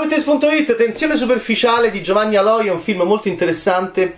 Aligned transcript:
Bettes.it, 0.00 0.76
Tensione 0.76 1.14
superficiale 1.14 1.90
di 1.90 2.02
Giovanni 2.02 2.36
Aloi 2.36 2.68
è 2.68 2.72
un 2.72 2.78
film 2.78 3.02
molto 3.02 3.28
interessante 3.28 4.16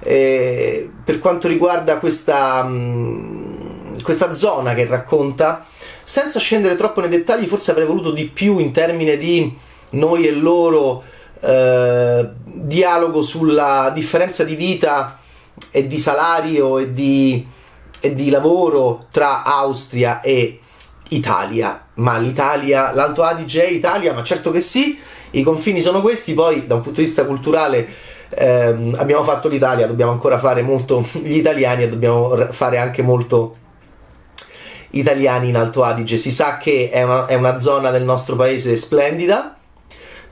eh, 0.00 0.90
per 1.04 1.20
quanto 1.20 1.46
riguarda 1.46 1.98
questa, 1.98 2.64
mh, 2.64 2.74
mm, 2.74 4.00
questa 4.02 4.34
zona 4.34 4.74
che 4.74 4.86
racconta. 4.86 5.64
Senza 6.02 6.40
scendere 6.40 6.74
troppo 6.74 7.00
nei 7.00 7.10
dettagli, 7.10 7.46
forse 7.46 7.70
avrei 7.70 7.86
voluto 7.86 8.10
di 8.10 8.26
più 8.26 8.58
in 8.58 8.72
termini 8.72 9.16
di 9.18 9.56
noi 9.90 10.26
e 10.26 10.32
loro, 10.32 11.04
eh, 11.40 12.28
dialogo 12.44 13.22
sulla 13.22 13.92
differenza 13.94 14.42
di 14.42 14.56
vita 14.56 15.20
e 15.70 15.86
di 15.86 15.98
salario 15.98 16.78
e 16.78 16.92
di, 16.92 17.46
e 18.00 18.14
di 18.16 18.30
lavoro 18.30 19.06
tra 19.12 19.44
Austria 19.44 20.22
e 20.22 20.58
Italia. 21.10 21.86
Ma 21.94 22.18
l'Italia, 22.18 22.92
l'Alto 22.92 23.22
Adige 23.22 23.64
è 23.64 23.70
Italia, 23.70 24.12
ma 24.12 24.24
certo 24.24 24.50
che 24.50 24.60
sì 24.60 24.98
i 25.32 25.42
confini 25.42 25.80
sono 25.80 26.00
questi, 26.00 26.34
poi 26.34 26.66
da 26.66 26.74
un 26.74 26.80
punto 26.80 27.00
di 27.00 27.06
vista 27.06 27.24
culturale 27.24 27.88
ehm, 28.30 28.96
abbiamo 28.98 29.22
fatto 29.22 29.48
l'Italia, 29.48 29.86
dobbiamo 29.86 30.12
ancora 30.12 30.38
fare 30.38 30.62
molto 30.62 31.06
gli 31.22 31.36
italiani 31.36 31.84
e 31.84 31.88
dobbiamo 31.88 32.36
fare 32.50 32.78
anche 32.78 33.02
molto 33.02 33.56
italiani 34.90 35.48
in 35.48 35.56
Alto 35.56 35.82
Adige. 35.82 36.16
Si 36.16 36.30
sa 36.30 36.58
che 36.58 36.90
è 36.90 37.02
una, 37.02 37.26
è 37.26 37.34
una 37.34 37.58
zona 37.58 37.90
del 37.90 38.02
nostro 38.02 38.36
paese 38.36 38.76
splendida, 38.76 39.56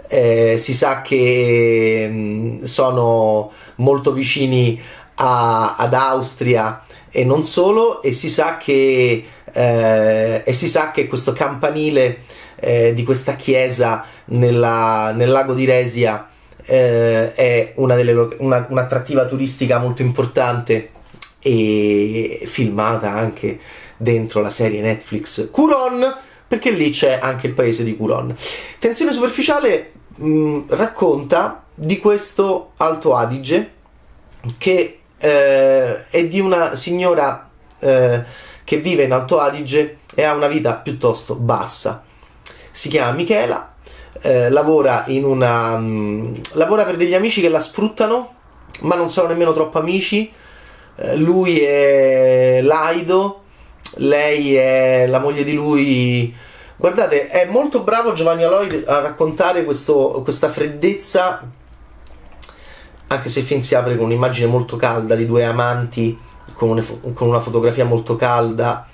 eh, 0.08 0.56
si 0.58 0.74
sa 0.74 1.02
che 1.02 2.08
mm, 2.10 2.62
sono 2.62 3.50
molto 3.76 4.12
vicini 4.12 4.80
a, 5.16 5.76
ad 5.76 5.94
Austria 5.94 6.82
e 7.10 7.24
non 7.24 7.42
solo, 7.42 8.02
e 8.02 8.12
si 8.12 8.28
sa 8.28 8.56
che, 8.56 9.26
eh, 9.52 10.42
e 10.44 10.52
si 10.52 10.68
sa 10.68 10.90
che 10.90 11.06
questo 11.06 11.32
campanile 11.32 12.22
eh, 12.60 12.92
di 12.94 13.04
questa 13.04 13.36
chiesa 13.36 14.04
nella, 14.26 15.12
nel 15.12 15.30
lago 15.30 15.54
di 15.54 15.64
Resia 15.64 16.28
eh, 16.64 17.34
è 17.34 17.72
una 17.76 17.94
delle, 17.94 18.12
una, 18.38 18.66
un'attrattiva 18.68 19.26
turistica 19.26 19.78
molto 19.78 20.02
importante 20.02 20.90
e 21.40 22.42
filmata 22.44 23.10
anche 23.10 23.58
dentro 23.96 24.42
la 24.42 24.50
serie 24.50 24.80
Netflix 24.80 25.50
Curon 25.50 26.16
perché 26.46 26.70
lì 26.70 26.90
c'è 26.90 27.18
anche 27.20 27.46
il 27.46 27.52
paese 27.52 27.84
di 27.84 27.96
Curon. 27.96 28.34
Tensione 28.78 29.12
superficiale 29.12 29.92
mh, 30.16 30.60
racconta 30.68 31.64
di 31.74 31.98
questo 31.98 32.72
Alto 32.78 33.14
Adige 33.14 33.72
che 34.56 35.00
eh, 35.18 36.08
è 36.08 36.26
di 36.26 36.40
una 36.40 36.74
signora 36.74 37.48
eh, 37.78 38.24
che 38.64 38.76
vive 38.78 39.04
in 39.04 39.12
Alto 39.12 39.38
Adige 39.38 39.98
e 40.14 40.22
ha 40.22 40.34
una 40.34 40.48
vita 40.48 40.74
piuttosto 40.74 41.34
bassa 41.34 42.04
si 42.78 42.90
chiama 42.90 43.10
Michela, 43.10 43.74
eh, 44.20 44.50
lavora 44.50 45.04
una. 45.08 45.74
Um, 45.74 46.40
lavora 46.52 46.84
per 46.84 46.96
degli 46.96 47.12
amici 47.12 47.40
che 47.40 47.48
la 47.48 47.58
sfruttano, 47.58 48.34
ma 48.82 48.94
non 48.94 49.10
sono 49.10 49.26
nemmeno 49.26 49.52
troppo 49.52 49.80
amici. 49.80 50.32
Eh, 50.94 51.16
lui 51.16 51.58
è 51.58 52.60
laido, 52.62 53.42
lei 53.96 54.54
è 54.54 55.08
la 55.08 55.18
moglie 55.18 55.42
di 55.42 55.54
lui. 55.54 56.32
Guardate, 56.76 57.26
è 57.26 57.46
molto 57.46 57.80
bravo 57.80 58.12
Giovanni 58.12 58.44
Aloy 58.44 58.84
a 58.86 59.00
raccontare 59.00 59.64
questo, 59.64 60.20
questa 60.22 60.48
freddezza, 60.48 61.42
anche 63.08 63.28
se 63.28 63.40
il 63.40 63.44
film 63.44 63.60
si 63.60 63.74
apre 63.74 63.96
con 63.96 64.06
un'immagine 64.06 64.46
molto 64.46 64.76
calda 64.76 65.16
di 65.16 65.26
due 65.26 65.44
amanti, 65.44 66.16
con, 66.52 66.68
une, 66.68 66.84
con 67.12 67.26
una 67.26 67.40
fotografia 67.40 67.84
molto 67.84 68.14
calda 68.14 68.86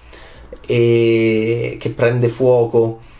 e 0.67 1.77
che 1.79 1.91
prende 1.91 2.31
fuoco 2.31 3.13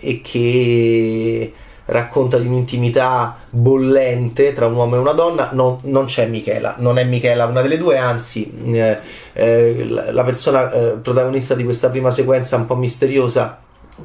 e 0.00 0.20
che 0.22 1.52
racconta 1.86 2.38
di 2.38 2.46
un'intimità 2.46 3.36
bollente 3.48 4.52
tra 4.52 4.66
un 4.66 4.74
uomo 4.74 4.96
e 4.96 4.98
una 4.98 5.12
donna, 5.12 5.50
non, 5.52 5.78
non 5.82 6.06
c'è 6.06 6.26
Michela, 6.26 6.74
non 6.78 6.98
è 6.98 7.04
Michela 7.04 7.46
una 7.46 7.62
delle 7.62 7.78
due, 7.78 7.96
anzi 7.96 8.52
eh, 8.66 8.98
eh, 9.32 9.86
la 9.86 10.24
persona 10.24 10.70
eh, 10.72 10.96
protagonista 10.96 11.54
di 11.54 11.64
questa 11.64 11.90
prima 11.90 12.10
sequenza 12.10 12.56
un 12.56 12.66
po' 12.66 12.74
misteriosa 12.74 13.58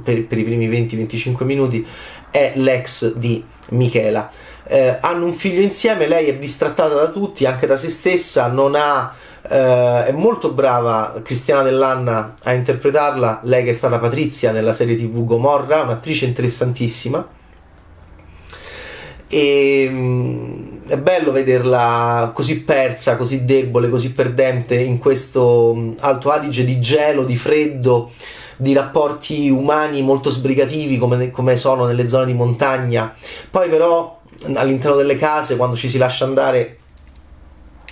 per, 0.03 0.25
per 0.25 0.37
i 0.37 0.43
primi 0.43 0.69
20-25 0.69 1.43
minuti 1.43 1.85
è 2.29 2.53
l'ex 2.55 3.15
di 3.15 3.43
Michela. 3.69 4.29
Eh, 4.63 4.97
hanno 5.01 5.25
un 5.25 5.33
figlio 5.33 5.61
insieme, 5.61 6.07
lei 6.07 6.27
è 6.27 6.37
distrattata 6.37 6.93
da 6.93 7.07
tutti, 7.07 7.45
anche 7.45 7.65
da 7.65 7.77
se 7.77 7.89
stessa, 7.89 8.47
non 8.47 8.75
ha 8.75 9.13
Uh, 9.51 10.05
è 10.05 10.13
molto 10.13 10.53
brava 10.53 11.19
Cristiana 11.21 11.61
Dell'Anna 11.61 12.35
a 12.43 12.53
interpretarla, 12.53 13.41
lei 13.43 13.65
che 13.65 13.71
è 13.71 13.73
stata 13.73 13.99
Patrizia 13.99 14.53
nella 14.53 14.71
serie 14.71 14.95
TV 14.95 15.25
Gomorra, 15.25 15.81
un'attrice 15.81 16.23
interessantissima. 16.23 17.27
E 19.27 19.89
um, 19.91 20.79
è 20.87 20.95
bello 20.97 21.33
vederla 21.33 22.31
così 22.33 22.63
persa, 22.63 23.17
così 23.17 23.43
debole, 23.43 23.89
così 23.89 24.13
perdente 24.13 24.75
in 24.79 24.99
questo 24.99 25.71
um, 25.71 25.95
Alto 25.99 26.31
Adige 26.31 26.63
di 26.63 26.79
gelo, 26.79 27.25
di 27.25 27.35
freddo, 27.35 28.11
di 28.55 28.71
rapporti 28.71 29.49
umani 29.49 30.01
molto 30.01 30.29
sbrigativi 30.29 30.97
come, 30.97 31.29
come 31.29 31.57
sono 31.57 31.83
nelle 31.83 32.07
zone 32.07 32.27
di 32.27 32.33
montagna. 32.33 33.13
Poi 33.49 33.67
però 33.67 34.17
all'interno 34.53 34.95
delle 34.95 35.17
case, 35.17 35.57
quando 35.57 35.75
ci 35.75 35.89
si 35.89 35.97
lascia 35.97 36.23
andare, 36.23 36.77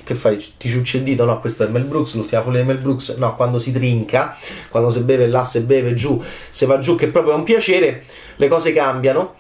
che 0.09 0.15
fai? 0.15 0.43
Ti 0.57 0.67
ciucci 0.67 0.97
il 0.97 1.03
dito? 1.03 1.23
No, 1.23 1.39
questo 1.39 1.63
è 1.63 1.67
Mel 1.67 1.83
Brooks, 1.83 2.15
l'ultima 2.15 2.41
follia 2.41 2.61
di 2.61 2.65
Mel 2.65 2.79
Brooks. 2.79 3.17
No, 3.17 3.35
quando 3.35 3.59
si 3.59 3.71
trinca, 3.71 4.35
quando 4.69 4.89
si 4.89 5.01
beve 5.01 5.27
là, 5.27 5.43
se 5.43 5.61
beve 5.61 5.93
giù, 5.93 6.19
se 6.49 6.65
va 6.65 6.79
giù, 6.79 6.95
che 6.95 7.09
proprio 7.09 7.33
è 7.33 7.35
un 7.35 7.43
piacere, 7.43 8.03
le 8.37 8.47
cose 8.47 8.73
cambiano. 8.73 9.35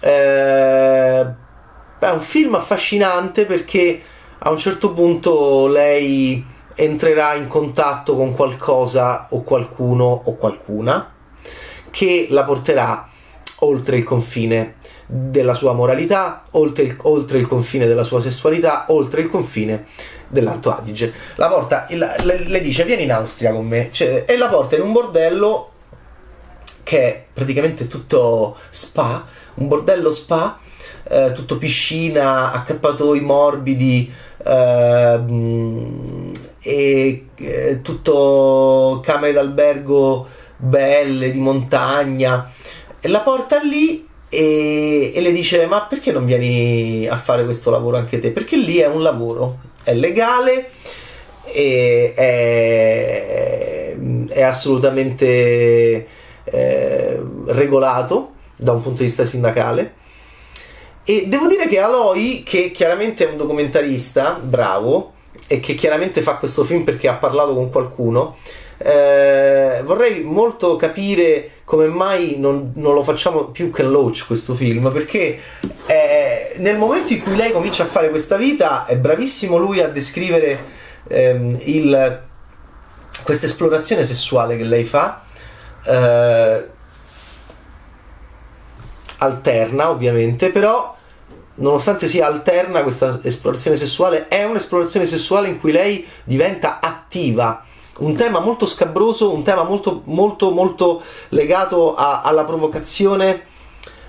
Eh, 0.00 1.20
è 1.98 2.10
un 2.10 2.20
film 2.20 2.54
affascinante 2.54 3.44
perché 3.44 4.00
a 4.38 4.50
un 4.50 4.56
certo 4.56 4.94
punto 4.94 5.68
lei 5.68 6.42
entrerà 6.74 7.34
in 7.34 7.46
contatto 7.46 8.16
con 8.16 8.34
qualcosa 8.34 9.26
o 9.30 9.42
qualcuno 9.42 10.22
o 10.24 10.36
qualcuna 10.36 11.12
che 11.90 12.28
la 12.30 12.44
porterà 12.44 13.10
oltre 13.60 13.98
il 13.98 14.04
confine 14.04 14.76
della 15.06 15.54
sua 15.54 15.72
moralità, 15.72 16.42
oltre 16.52 16.84
il, 16.84 16.96
oltre 17.02 17.38
il, 17.38 17.46
confine 17.46 17.86
della 17.86 18.04
sua 18.04 18.20
sessualità, 18.20 18.86
oltre 18.88 19.20
il 19.20 19.30
confine 19.30 19.86
dell'Alto 20.28 20.74
Adige. 20.74 21.12
La 21.36 21.48
porta, 21.48 21.86
le, 21.90 22.44
le 22.46 22.60
dice 22.60 22.84
vieni 22.84 23.02
in 23.04 23.12
Austria 23.12 23.52
con 23.52 23.66
me 23.66 23.90
cioè, 23.92 24.24
e 24.26 24.36
la 24.36 24.48
porta 24.48 24.76
in 24.76 24.82
un 24.82 24.92
bordello 24.92 25.70
che 26.82 27.02
è 27.02 27.24
praticamente 27.32 27.86
tutto 27.86 28.56
spa, 28.70 29.26
un 29.54 29.68
bordello 29.68 30.10
spa, 30.10 30.58
eh, 31.04 31.32
tutto 31.32 31.58
piscina, 31.58 32.52
accappatoi 32.52 33.20
morbidi 33.20 34.12
eh, 34.44 35.20
e 36.60 37.26
eh, 37.36 37.80
tutto 37.82 39.00
camere 39.02 39.32
d'albergo 39.32 40.26
belle, 40.56 41.30
di 41.30 41.40
montagna 41.40 42.50
e 43.00 43.08
la 43.08 43.20
porta 43.20 43.58
lì 43.58 44.06
e, 44.34 45.12
e, 45.14 45.20
le 45.20 45.32
dice 45.32 45.66
ma 45.66 45.82
perché 45.82 46.12
non 46.12 46.24
vieni 46.24 47.06
a 47.06 47.16
fare 47.16 47.44
questo 47.44 47.70
lavoro 47.70 47.96
anche 47.96 48.20
te? 48.20 48.30
Perché 48.30 48.56
lì 48.56 48.78
è 48.78 48.86
un 48.86 49.02
lavoro, 49.02 49.58
è 49.82 49.94
legale 49.94 50.70
è, 51.44 52.12
è 54.28 54.42
assolutamente 54.42 56.06
eh, 56.44 57.22
regolato 57.46 58.32
da 58.56 58.72
un 58.72 58.80
punto 58.80 58.98
di 58.98 59.06
vista 59.06 59.24
sindacale. 59.24 60.02
E 61.04 61.26
devo 61.26 61.46
dire 61.46 61.68
che 61.68 61.78
Aloy, 61.78 62.42
che 62.42 62.70
chiaramente 62.70 63.26
è 63.26 63.30
un 63.30 63.36
documentarista 63.36 64.40
bravo 64.42 65.12
e 65.48 65.60
che 65.60 65.74
chiaramente 65.74 66.22
fa 66.22 66.36
questo 66.36 66.64
film 66.64 66.82
perché 66.82 67.08
ha 67.08 67.14
parlato 67.14 67.54
con 67.54 67.70
qualcuno, 67.70 68.36
eh, 68.78 69.82
vorrei 69.84 70.22
molto 70.22 70.76
capire 70.76 71.50
come 71.64 71.86
mai 71.86 72.36
non, 72.38 72.72
non, 72.74 72.94
lo 72.94 73.02
facciamo 73.02 73.44
più 73.44 73.70
che 73.70 73.82
Loach 73.82 74.26
questo 74.26 74.54
film 74.54 74.90
perché 74.90 75.38
eh, 75.86 76.54
nel 76.58 76.76
momento 76.76 77.12
in 77.12 77.22
cui 77.22 77.36
lei 77.36 77.52
comincia 77.52 77.84
a 77.84 77.86
fare 77.86 78.10
questa 78.10 78.36
vita 78.36 78.84
è 78.86 78.96
bravissimo 78.96 79.56
lui 79.56 79.80
a 79.80 79.88
descrivere 79.88 80.64
ehm, 81.08 81.58
questa 83.22 83.46
esplorazione 83.46 84.04
sessuale 84.04 84.56
che 84.56 84.64
lei 84.64 84.84
fa 84.84 85.24
eh, 85.84 86.68
alterna 89.18 89.90
ovviamente 89.90 90.50
però 90.50 90.94
nonostante 91.56 92.08
sia 92.08 92.26
alterna 92.26 92.82
questa 92.82 93.20
esplorazione 93.22 93.76
sessuale 93.76 94.28
è 94.28 94.44
un'esplorazione 94.44 95.06
sessuale 95.06 95.48
in 95.48 95.58
cui 95.58 95.72
lei 95.72 96.06
diventa 96.24 96.80
attiva 96.80 97.64
un 97.98 98.14
tema 98.14 98.40
molto 98.40 98.66
scabroso, 98.66 99.32
un 99.32 99.42
tema 99.42 99.62
molto, 99.62 100.02
molto, 100.04 100.50
molto 100.50 101.02
legato 101.30 101.94
a, 101.94 102.22
alla 102.22 102.44
provocazione 102.44 103.52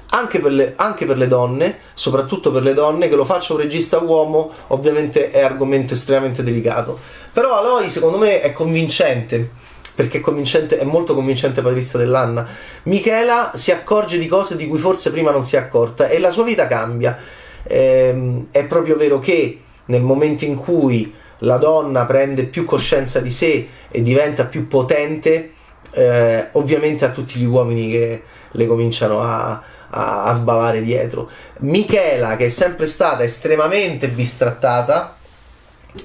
anche 0.07 0.39
per, 0.39 0.51
le, 0.51 0.73
anche 0.77 1.05
per, 1.05 1.17
le, 1.17 1.27
donne, 1.27 1.79
soprattutto 1.93 2.51
per 2.51 2.63
le 2.63 2.73
donne, 2.73 3.09
che 3.09 3.15
lo 3.15 3.25
faccia 3.25 3.53
un 3.53 3.59
regista 3.59 3.99
uomo, 3.99 4.49
ovviamente 4.67 5.29
è 5.31 5.41
argomento 5.41 5.93
estremamente 5.93 6.43
delicato. 6.43 6.97
Però 7.33 7.57
Aloy, 7.57 7.89
secondo 7.89 8.17
me, 8.17 8.41
è 8.41 8.53
convincente 8.53 9.63
perché 9.95 10.21
è, 10.21 10.67
è 10.77 10.83
molto 10.83 11.15
convincente 11.15 11.61
Patrizia 11.61 11.99
Dell'Anna. 11.99 12.47
Michela 12.83 13.51
si 13.55 13.71
accorge 13.71 14.17
di 14.17 14.27
cose 14.27 14.55
di 14.55 14.67
cui 14.67 14.77
forse 14.77 15.11
prima 15.11 15.31
non 15.31 15.43
si 15.43 15.55
è 15.55 15.59
accorta 15.59 16.07
e 16.07 16.19
la 16.19 16.31
sua 16.31 16.43
vita 16.43 16.67
cambia. 16.67 17.17
Ehm, 17.63 18.47
è 18.51 18.65
proprio 18.65 18.97
vero 18.97 19.19
che 19.19 19.61
nel 19.85 20.01
momento 20.01 20.45
in 20.45 20.55
cui 20.55 21.13
la 21.39 21.57
donna 21.57 22.05
prende 22.05 22.45
più 22.45 22.65
coscienza 22.65 23.19
di 23.19 23.31
sé 23.31 23.67
e 23.89 24.01
diventa 24.01 24.45
più 24.45 24.67
potente, 24.67 25.53
eh, 25.91 26.47
ovviamente 26.53 27.05
a 27.05 27.09
tutti 27.09 27.39
gli 27.39 27.45
uomini 27.45 27.89
che 27.89 28.23
le 28.51 28.67
cominciano 28.67 29.21
a, 29.21 29.61
a, 29.89 30.23
a 30.23 30.33
sbavare 30.33 30.81
dietro. 30.81 31.29
Michela, 31.59 32.35
che 32.37 32.45
è 32.45 32.49
sempre 32.49 32.85
stata 32.85 33.23
estremamente 33.23 34.07
bistrattata 34.07 35.15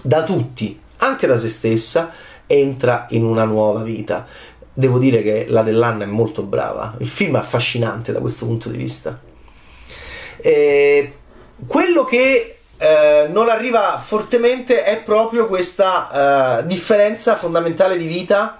da 0.02 0.22
tutti, 0.22 0.80
anche 0.98 1.26
da 1.26 1.38
se 1.38 1.48
stessa, 1.48 2.12
entra 2.46 3.06
in 3.10 3.24
una 3.24 3.44
nuova 3.44 3.82
vita. 3.82 4.26
Devo 4.72 4.98
dire 4.98 5.22
che 5.22 5.46
la 5.48 5.62
dell'Anna 5.62 6.04
è 6.04 6.06
molto 6.06 6.42
brava, 6.42 6.94
il 6.98 7.08
film 7.08 7.36
è 7.36 7.38
affascinante 7.38 8.12
da 8.12 8.20
questo 8.20 8.46
punto 8.46 8.68
di 8.68 8.78
vista. 8.78 9.20
E 10.36 11.12
quello 11.66 12.04
che 12.04 12.59
eh, 12.80 13.28
non 13.30 13.50
arriva 13.50 14.00
fortemente 14.02 14.84
è 14.84 15.02
proprio 15.02 15.44
questa 15.44 16.60
eh, 16.60 16.66
differenza 16.66 17.36
fondamentale 17.36 17.98
di 17.98 18.06
vita 18.06 18.58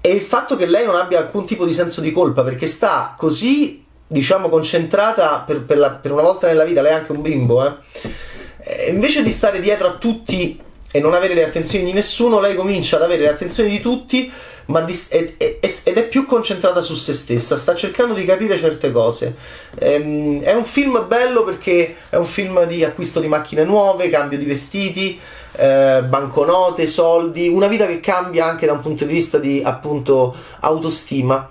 e 0.00 0.10
il 0.10 0.20
fatto 0.20 0.56
che 0.56 0.66
lei 0.66 0.86
non 0.86 0.94
abbia 0.94 1.18
alcun 1.18 1.44
tipo 1.44 1.66
di 1.66 1.72
senso 1.72 2.00
di 2.00 2.12
colpa 2.12 2.44
perché 2.44 2.68
sta 2.68 3.14
così 3.16 3.84
diciamo 4.06 4.48
concentrata 4.48 5.42
per, 5.44 5.64
per, 5.64 5.78
la, 5.78 5.90
per 5.90 6.12
una 6.12 6.22
volta 6.22 6.46
nella 6.46 6.64
vita 6.64 6.80
lei 6.80 6.92
è 6.92 6.94
anche 6.94 7.12
un 7.12 7.22
bimbo 7.22 7.66
eh? 7.66 8.90
Invece 8.90 9.24
di 9.24 9.30
stare 9.32 9.60
dietro 9.60 9.88
a 9.88 9.92
tutti 9.94 10.60
e 10.92 11.00
non 11.00 11.14
avere 11.14 11.34
le 11.34 11.44
attenzioni 11.44 11.84
di 11.84 11.92
nessuno 11.92 12.38
lei 12.38 12.54
comincia 12.54 12.96
ad 12.96 13.02
avere 13.02 13.22
le 13.22 13.30
attenzioni 13.30 13.70
di 13.70 13.80
tutti 13.80 14.30
ma 14.66 14.82
di, 14.82 14.98
ed, 15.08 15.34
ed, 15.38 15.96
è 15.96 16.08
più 16.08 16.24
concentrata 16.24 16.82
su 16.82 16.94
se 16.94 17.12
stessa, 17.12 17.56
sta 17.56 17.74
cercando 17.74 18.14
di 18.14 18.24
capire 18.24 18.56
certe 18.56 18.92
cose. 18.92 19.34
Ehm, 19.78 20.40
è 20.42 20.52
un 20.54 20.64
film 20.64 21.04
bello 21.08 21.42
perché 21.42 21.96
è 22.08 22.16
un 22.16 22.24
film 22.24 22.64
di 22.66 22.84
acquisto 22.84 23.18
di 23.18 23.26
macchine 23.26 23.64
nuove, 23.64 24.08
cambio 24.08 24.38
di 24.38 24.44
vestiti, 24.44 25.18
eh, 25.52 26.02
banconote, 26.06 26.86
soldi, 26.86 27.48
una 27.48 27.66
vita 27.66 27.86
che 27.86 28.00
cambia 28.00 28.46
anche 28.46 28.66
da 28.66 28.72
un 28.72 28.80
punto 28.80 29.04
di 29.04 29.12
vista 29.12 29.38
di 29.38 29.60
appunto 29.64 30.34
autostima. 30.60 31.50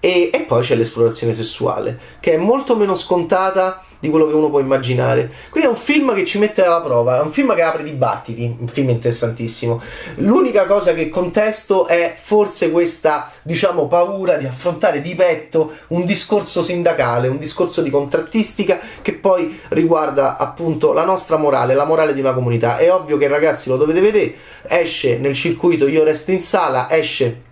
E, 0.00 0.30
e 0.32 0.40
poi 0.40 0.62
c'è 0.62 0.76
l'esplorazione 0.76 1.34
sessuale, 1.34 1.98
che 2.20 2.34
è 2.34 2.36
molto 2.36 2.76
meno 2.76 2.94
scontata 2.94 3.82
di 4.00 4.10
quello 4.10 4.26
che 4.26 4.34
uno 4.34 4.50
può 4.50 4.60
immaginare. 4.60 5.30
Quindi 5.50 5.68
è 5.68 5.72
un 5.72 5.76
film 5.76 6.14
che 6.14 6.24
ci 6.24 6.38
mette 6.38 6.64
alla 6.64 6.80
prova, 6.80 7.18
è 7.18 7.22
un 7.22 7.30
film 7.30 7.54
che 7.54 7.62
apre 7.62 7.82
dibattiti, 7.82 8.56
un 8.58 8.68
film 8.68 8.90
interessantissimo. 8.90 9.80
L'unica 10.16 10.66
cosa 10.66 10.94
che 10.94 11.08
contesto 11.08 11.86
è 11.86 12.14
forse 12.18 12.70
questa, 12.70 13.30
diciamo, 13.42 13.86
paura 13.86 14.36
di 14.36 14.46
affrontare 14.46 15.00
di 15.00 15.14
petto 15.14 15.72
un 15.88 16.04
discorso 16.04 16.62
sindacale, 16.62 17.28
un 17.28 17.38
discorso 17.38 17.82
di 17.82 17.90
contrattistica 17.90 18.78
che 19.02 19.14
poi 19.14 19.58
riguarda 19.70 20.36
appunto 20.36 20.92
la 20.92 21.04
nostra 21.04 21.36
morale, 21.36 21.74
la 21.74 21.84
morale 21.84 22.14
di 22.14 22.20
una 22.20 22.34
comunità. 22.34 22.76
È 22.78 22.92
ovvio 22.92 23.16
che 23.16 23.28
ragazzi 23.28 23.68
lo 23.68 23.76
dovete 23.76 24.00
vedere, 24.00 24.34
esce 24.66 25.18
nel 25.18 25.34
circuito 25.34 25.88
Io 25.88 26.04
resto 26.04 26.30
in 26.30 26.42
sala, 26.42 26.88
esce 26.90 27.42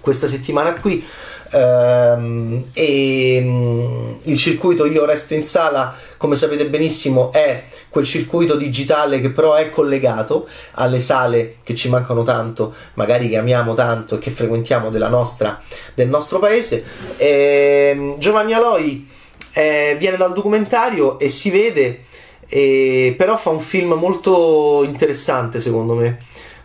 questa 0.00 0.26
settimana 0.26 0.72
qui 0.74 1.04
Um, 1.52 2.64
e 2.72 3.42
um, 3.44 4.18
il 4.22 4.38
circuito 4.38 4.86
Io 4.86 5.04
resto 5.04 5.34
in 5.34 5.42
sala, 5.42 5.94
come 6.16 6.36
sapete 6.36 6.66
benissimo, 6.66 7.32
è 7.32 7.64
quel 7.88 8.04
circuito 8.04 8.54
digitale 8.54 9.20
che 9.20 9.30
però 9.30 9.54
è 9.54 9.70
collegato 9.70 10.46
alle 10.74 11.00
sale 11.00 11.56
che 11.64 11.74
ci 11.74 11.88
mancano 11.88 12.22
tanto, 12.22 12.72
magari 12.94 13.28
che 13.28 13.36
amiamo 13.36 13.74
tanto 13.74 14.14
e 14.14 14.18
che 14.18 14.30
frequentiamo 14.30 14.90
nostra, 15.08 15.60
del 15.94 16.08
nostro 16.08 16.38
paese. 16.38 16.84
E, 17.16 17.94
um, 17.96 18.18
Giovanni 18.18 18.52
Aloi 18.52 19.08
eh, 19.52 19.96
viene 19.98 20.16
dal 20.16 20.32
documentario 20.32 21.18
e 21.18 21.28
si 21.28 21.50
vede, 21.50 22.04
e, 22.46 23.14
però 23.16 23.36
fa 23.36 23.50
un 23.50 23.60
film 23.60 23.94
molto 23.94 24.82
interessante 24.84 25.60
secondo 25.60 25.94
me 25.94 26.18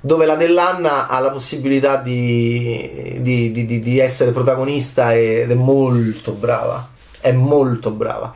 dove 0.05 0.27
la 0.27 0.35
Dell'Anna 0.35 1.07
ha 1.07 1.19
la 1.19 1.31
possibilità 1.31 1.95
di, 1.95 3.17
di, 3.21 3.51
di, 3.51 3.79
di, 3.79 3.97
essere 3.97 4.29
protagonista 4.29 5.15
ed 5.15 5.49
è 5.49 5.55
molto 5.55 6.33
brava. 6.33 6.89
È 7.19 7.31
molto 7.31 7.89
brava. 7.89 8.35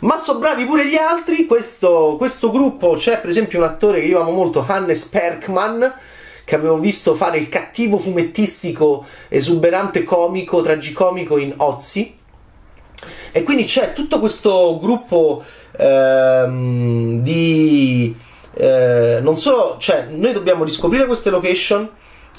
Ma 0.00 0.16
sono 0.16 0.38
bravi 0.38 0.64
pure 0.66 0.86
gli 0.86 0.94
altri. 0.94 1.46
Questo, 1.46 2.14
questo 2.16 2.52
gruppo 2.52 2.92
c'è, 2.92 3.18
per 3.18 3.28
esempio, 3.28 3.58
un 3.58 3.64
attore 3.64 3.98
che 3.98 4.06
io 4.06 4.20
amo 4.20 4.30
molto, 4.30 4.64
Hannes 4.64 5.04
Perkman, 5.06 5.92
che 6.44 6.54
avevo 6.54 6.78
visto 6.78 7.16
fare 7.16 7.38
il 7.38 7.48
cattivo 7.48 7.98
fumettistico, 7.98 9.04
esuberante 9.26 10.04
comico, 10.04 10.62
tragicomico 10.62 11.38
in 11.38 11.54
Ozzy. 11.56 12.18
E 13.32 13.42
quindi 13.42 13.64
c'è 13.64 13.94
tutto 13.94 14.20
questo 14.20 14.78
gruppo 14.80 15.42
ehm, 15.76 17.18
di 17.18 18.14
eh, 18.60 19.20
non 19.22 19.38
solo, 19.38 19.76
cioè, 19.78 20.08
noi 20.10 20.34
dobbiamo 20.34 20.64
riscoprire 20.64 21.06
queste 21.06 21.30
location 21.30 21.88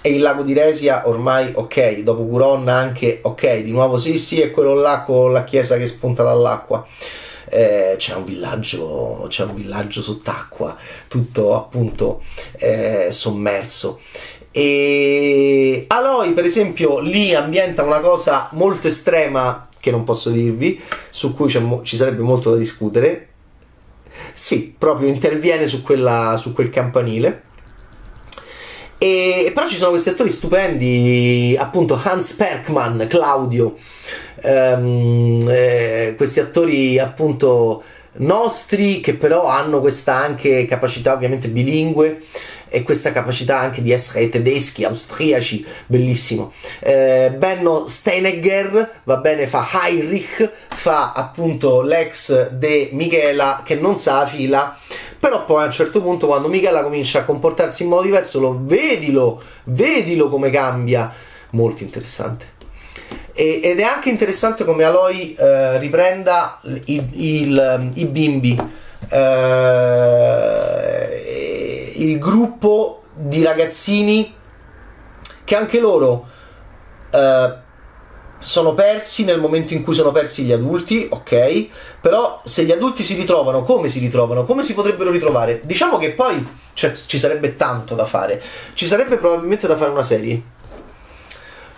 e 0.03 0.13
il 0.13 0.21
lago 0.21 0.43
di 0.43 0.53
Resia 0.53 1.07
ormai 1.07 1.51
ok, 1.55 1.99
dopo 2.01 2.25
Curon 2.25 2.67
anche 2.67 3.19
ok, 3.23 3.61
di 3.61 3.71
nuovo 3.71 3.97
sì 3.97 4.19
sì 4.19 4.39
è 4.39 4.51
quello 4.51 4.75
là 4.75 5.01
con 5.01 5.31
la 5.31 5.43
chiesa 5.43 5.77
che 5.77 5.87
spunta 5.87 6.21
dall'acqua. 6.21 6.85
Eh, 7.53 7.95
c'è 7.97 8.13
un 8.13 8.23
villaggio 8.23 9.25
c'è 9.27 9.43
un 9.43 9.55
villaggio 9.55 10.01
sott'acqua 10.01 10.77
tutto 11.09 11.53
appunto 11.53 12.21
eh, 12.57 13.07
sommerso 13.11 13.99
e 14.51 15.83
Aloy 15.87 16.31
per 16.31 16.45
esempio 16.45 16.99
lì 16.99 17.35
ambienta 17.35 17.83
una 17.83 17.99
cosa 17.99 18.47
molto 18.53 18.87
estrema 18.87 19.67
che 19.81 19.91
non 19.91 20.05
posso 20.05 20.29
dirvi 20.29 20.79
su 21.09 21.35
cui 21.35 21.49
ci 21.49 21.97
sarebbe 21.97 22.21
molto 22.21 22.51
da 22.51 22.57
discutere 22.57 23.30
sì, 24.33 24.73
proprio 24.77 25.07
interviene 25.07 25.67
su, 25.67 25.81
quella, 25.81 26.35
su 26.37 26.53
quel 26.53 26.69
campanile. 26.69 27.43
E, 28.97 29.51
però 29.53 29.67
ci 29.67 29.77
sono 29.77 29.89
questi 29.89 30.09
attori 30.09 30.29
stupendi, 30.29 31.57
appunto 31.59 31.99
Hans 32.01 32.33
Perkman, 32.33 33.07
Claudio, 33.09 33.75
ehm, 34.43 35.39
eh, 35.49 36.13
questi 36.15 36.39
attori 36.39 36.99
appunto 36.99 37.81
nostri 38.17 38.99
che 38.99 39.13
però 39.15 39.47
hanno 39.47 39.79
questa 39.79 40.15
anche 40.15 40.65
capacità 40.65 41.13
ovviamente 41.13 41.47
bilingue 41.47 42.21
e 42.73 42.83
questa 42.83 43.11
capacità 43.11 43.59
anche 43.59 43.81
di 43.81 43.91
essere 43.91 44.29
tedeschi, 44.29 44.85
austriaci, 44.85 45.65
bellissimo. 45.85 46.53
Eh, 46.79 47.29
Benno 47.37 47.85
Steinegger, 47.85 49.01
va 49.03 49.17
bene, 49.17 49.45
fa 49.45 49.67
Heinrich, 49.73 50.49
fa 50.69 51.11
appunto 51.11 51.81
l'ex 51.81 52.47
de 52.51 52.87
Michela 52.93 53.63
che 53.65 53.75
non 53.75 53.97
sa 53.97 54.19
la 54.19 54.25
fila, 54.25 54.77
però 55.19 55.43
poi 55.43 55.63
a 55.63 55.65
un 55.65 55.71
certo 55.71 56.01
punto 56.01 56.27
quando 56.27 56.47
Michela 56.47 56.81
comincia 56.81 57.19
a 57.19 57.25
comportarsi 57.25 57.83
in 57.83 57.89
modo 57.89 58.03
diverso, 58.03 58.39
lo 58.39 58.61
vedilo, 58.63 59.41
vedilo 59.65 60.29
come 60.29 60.49
cambia, 60.49 61.13
molto 61.49 61.83
interessante. 61.83 62.59
Ed 63.33 63.79
è 63.79 63.83
anche 63.83 64.09
interessante 64.09 64.63
come 64.63 64.85
Aloy 64.85 65.35
eh, 65.37 65.77
riprenda 65.77 66.61
il, 66.63 67.09
il, 67.15 67.89
i 67.95 68.05
bimbi. 68.05 68.57
Eh, 69.09 71.20
il 72.03 72.19
gruppo 72.19 73.01
di 73.13 73.43
ragazzini 73.43 74.33
che 75.43 75.55
anche 75.55 75.79
loro 75.79 76.27
eh, 77.11 77.53
sono 78.39 78.73
persi 78.73 79.23
nel 79.23 79.39
momento 79.39 79.73
in 79.73 79.83
cui 79.83 79.93
sono 79.93 80.11
persi 80.11 80.43
gli 80.43 80.51
adulti, 80.51 81.07
ok? 81.09 81.67
Però 82.01 82.41
se 82.43 82.63
gli 82.63 82.71
adulti 82.71 83.03
si 83.03 83.15
ritrovano, 83.15 83.61
come 83.61 83.87
si 83.87 83.99
ritrovano? 83.99 84.43
Come 84.43 84.63
si 84.63 84.73
potrebbero 84.73 85.11
ritrovare? 85.11 85.61
Diciamo 85.63 85.97
che 85.97 86.11
poi 86.11 86.45
cioè, 86.73 86.91
ci 86.91 87.19
sarebbe 87.19 87.55
tanto 87.55 87.93
da 87.93 88.05
fare. 88.05 88.41
Ci 88.73 88.87
sarebbe 88.87 89.17
probabilmente 89.17 89.67
da 89.67 89.77
fare 89.77 89.91
una 89.91 90.03
serie 90.03 90.41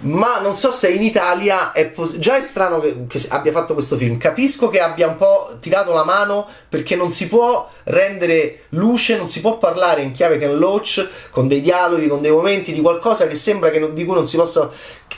ma 0.03 0.39
non 0.39 0.53
so 0.53 0.71
se 0.71 0.89
in 0.89 1.01
Italia 1.01 1.71
è 1.71 1.87
pos- 1.87 2.17
già 2.17 2.37
è 2.37 2.41
strano 2.41 2.79
che, 2.79 3.05
che, 3.07 3.21
abbia 3.29 3.51
fatto 3.51 3.73
questo 3.73 3.95
film. 3.95 4.17
Capisco 4.17 4.69
che 4.69 4.79
abbia 4.79 5.07
un 5.07 5.17
po' 5.17 5.57
tirato 5.59 5.93
la 5.93 6.03
mano 6.03 6.47
perché 6.67 6.95
non 6.95 7.09
si 7.09 7.27
può 7.27 7.69
rendere 7.85 8.63
luce, 8.69 9.17
non 9.17 9.27
si 9.27 9.41
può 9.41 9.57
parlare 9.57 10.01
in 10.01 10.11
chiave 10.11 10.37
Ken 10.37 10.57
Loach 10.57 11.07
con 11.29 11.47
dei 11.47 11.61
dialoghi, 11.61 12.07
con 12.07 12.21
dei 12.21 12.31
momenti 12.31 12.71
di 12.73 12.81
qualcosa 12.81 13.27
che 13.27 13.35
sembra 13.35 13.69
che 13.69 13.79
non, 13.79 13.93
di 13.93 14.05
cui 14.05 14.15
non 14.15 14.27
si 14.27 14.37
possa 14.37 14.69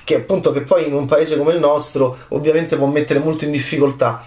che 0.04 0.15
appunto 0.15 0.51
che 0.51 0.62
poi 0.62 0.88
in 0.88 0.94
un 0.94 1.06
paese 1.06 1.38
come 1.38 1.54
il 1.54 1.60
nostro 1.60 2.18
ovviamente 2.30 2.77
può 2.77 2.86
mettere 2.86 3.20
molto 3.20 3.46
in 3.46 3.51
difficoltà. 3.51 4.24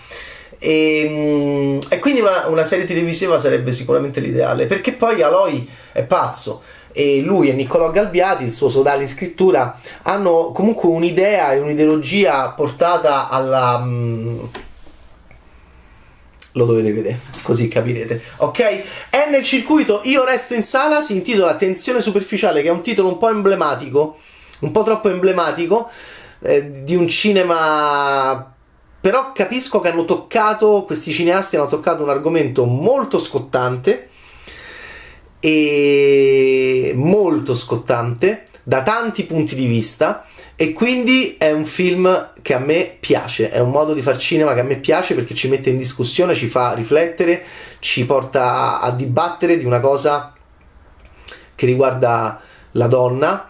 E, 0.58 1.06
mm, 1.08 1.78
e 1.88 1.98
quindi 1.98 2.20
una, 2.20 2.46
una 2.48 2.64
serie 2.64 2.86
televisiva 2.86 3.38
sarebbe 3.38 3.70
sicuramente 3.70 4.18
l'ideale 4.18 4.66
perché 4.66 4.92
poi 4.92 5.22
Aloy 5.22 5.68
è 5.92 6.02
pazzo 6.02 6.62
e 6.90 7.20
lui 7.20 7.48
e 7.48 7.52
Niccolò 7.52 7.90
Galbiati, 7.92 8.44
il 8.44 8.52
suo 8.52 8.68
sodale 8.68 9.02
in 9.02 9.08
scrittura, 9.08 9.78
hanno 10.02 10.50
comunque 10.52 10.88
un'idea 10.88 11.52
e 11.52 11.58
un'ideologia 11.60 12.50
portata 12.50 13.28
alla... 13.28 13.78
Mm, 13.84 14.38
lo 16.52 16.64
dovete 16.64 16.92
vedere, 16.92 17.20
così 17.42 17.68
capirete. 17.68 18.20
Ok? 18.38 18.60
È 19.10 19.28
nel 19.30 19.44
circuito 19.44 20.00
Io 20.04 20.24
resto 20.24 20.54
in 20.54 20.64
sala, 20.64 21.00
si 21.00 21.12
intitola 21.12 21.54
Tensione 21.54 22.00
superficiale, 22.00 22.62
che 22.62 22.68
è 22.68 22.72
un 22.72 22.82
titolo 22.82 23.08
un 23.08 23.18
po' 23.18 23.28
emblematico 23.28 24.16
un 24.60 24.70
po' 24.70 24.82
troppo 24.82 25.08
emblematico 25.08 25.90
eh, 26.40 26.82
di 26.82 26.96
un 26.96 27.08
cinema 27.08 28.54
però 29.00 29.32
capisco 29.32 29.80
che 29.80 29.90
hanno 29.90 30.04
toccato 30.04 30.84
questi 30.84 31.12
cineasti 31.12 31.56
hanno 31.56 31.68
toccato 31.68 32.02
un 32.02 32.10
argomento 32.10 32.64
molto 32.64 33.18
scottante 33.18 34.10
e 35.40 36.92
molto 36.96 37.54
scottante 37.54 38.44
da 38.62 38.82
tanti 38.82 39.24
punti 39.24 39.54
di 39.54 39.66
vista 39.66 40.26
e 40.54 40.72
quindi 40.72 41.36
è 41.38 41.52
un 41.52 41.64
film 41.64 42.32
che 42.42 42.52
a 42.52 42.58
me 42.58 42.96
piace, 42.98 43.50
è 43.50 43.60
un 43.60 43.70
modo 43.70 43.94
di 43.94 44.02
far 44.02 44.16
cinema 44.16 44.54
che 44.54 44.60
a 44.60 44.64
me 44.64 44.76
piace 44.76 45.14
perché 45.14 45.32
ci 45.32 45.48
mette 45.48 45.70
in 45.70 45.78
discussione, 45.78 46.34
ci 46.34 46.48
fa 46.48 46.74
riflettere, 46.74 47.44
ci 47.78 48.04
porta 48.04 48.80
a 48.80 48.90
dibattere 48.90 49.56
di 49.56 49.64
una 49.64 49.78
cosa 49.78 50.34
che 51.54 51.64
riguarda 51.64 52.40
la 52.72 52.88
donna 52.88 53.48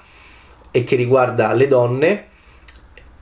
e 0.70 0.84
che 0.84 0.96
riguarda 0.96 1.54
le 1.54 1.66
donne. 1.66 2.26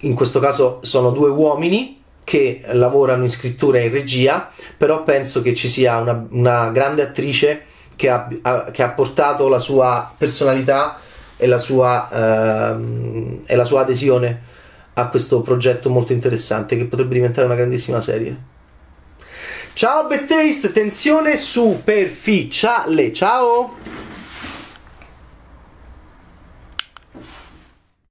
In 0.00 0.14
questo 0.14 0.40
caso 0.40 0.80
sono 0.82 1.10
due 1.10 1.30
uomini 1.30 2.02
che 2.26 2.62
lavorano 2.72 3.22
in 3.22 3.30
scrittura 3.30 3.78
e 3.78 3.84
in 3.84 3.92
regia, 3.92 4.50
però 4.76 5.04
penso 5.04 5.42
che 5.42 5.54
ci 5.54 5.68
sia 5.68 5.98
una, 5.98 6.26
una 6.30 6.70
grande 6.70 7.02
attrice 7.02 7.66
che 7.94 8.10
ha, 8.10 8.28
che 8.72 8.82
ha 8.82 8.90
portato 8.90 9.46
la 9.46 9.60
sua 9.60 10.12
personalità 10.18 10.98
e 11.36 11.46
la 11.46 11.58
sua, 11.58 12.08
ehm, 12.12 13.42
e 13.46 13.54
la 13.54 13.64
sua 13.64 13.82
adesione 13.82 14.42
a 14.94 15.06
questo 15.06 15.40
progetto 15.40 15.88
molto 15.88 16.12
interessante 16.12 16.76
che 16.76 16.86
potrebbe 16.86 17.14
diventare 17.14 17.46
una 17.46 17.54
grandissima 17.54 18.00
serie. 18.00 18.36
Ciao 19.74 20.08
Bad 20.08 20.26
Taste, 20.26 20.72
tensione 20.72 21.36
superficiale, 21.36 23.12
ciao! 23.12 24.05